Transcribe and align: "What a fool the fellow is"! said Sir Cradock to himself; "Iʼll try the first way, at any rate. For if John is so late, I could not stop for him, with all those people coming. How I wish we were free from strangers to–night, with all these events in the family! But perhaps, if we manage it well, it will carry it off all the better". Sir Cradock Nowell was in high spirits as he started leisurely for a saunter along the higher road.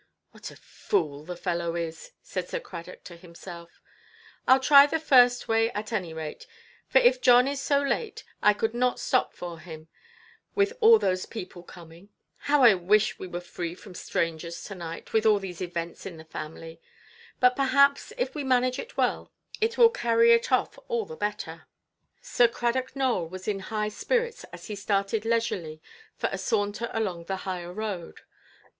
"What 0.31 0.49
a 0.49 0.55
fool 0.55 1.23
the 1.25 1.35
fellow 1.37 1.75
is"! 1.75 2.13
said 2.23 2.49
Sir 2.49 2.59
Cradock 2.59 3.03
to 3.03 3.15
himself; 3.15 3.83
"Iʼll 4.47 4.61
try 4.63 4.85
the 4.87 4.99
first 4.99 5.47
way, 5.47 5.69
at 5.73 5.93
any 5.93 6.11
rate. 6.11 6.47
For 6.87 6.97
if 6.97 7.21
John 7.21 7.47
is 7.47 7.61
so 7.61 7.83
late, 7.83 8.23
I 8.41 8.55
could 8.55 8.73
not 8.73 8.99
stop 8.99 9.31
for 9.31 9.59
him, 9.59 9.89
with 10.55 10.73
all 10.81 10.97
those 10.97 11.27
people 11.27 11.61
coming. 11.61 12.09
How 12.37 12.63
I 12.63 12.73
wish 12.73 13.19
we 13.19 13.27
were 13.27 13.39
free 13.41 13.75
from 13.75 13.93
strangers 13.93 14.63
to–night, 14.63 15.13
with 15.13 15.27
all 15.27 15.37
these 15.37 15.61
events 15.61 16.07
in 16.07 16.17
the 16.17 16.25
family! 16.25 16.81
But 17.39 17.55
perhaps, 17.55 18.11
if 18.17 18.33
we 18.33 18.43
manage 18.43 18.79
it 18.79 18.97
well, 18.97 19.31
it 19.61 19.77
will 19.77 19.89
carry 19.91 20.31
it 20.31 20.51
off 20.51 20.79
all 20.87 21.05
the 21.05 21.15
better". 21.15 21.67
Sir 22.23 22.47
Cradock 22.47 22.95
Nowell 22.95 23.29
was 23.29 23.47
in 23.47 23.59
high 23.59 23.89
spirits 23.89 24.45
as 24.45 24.65
he 24.65 24.75
started 24.75 25.25
leisurely 25.25 25.79
for 26.15 26.27
a 26.31 26.39
saunter 26.39 26.89
along 26.91 27.25
the 27.25 27.35
higher 27.45 27.71
road. 27.71 28.21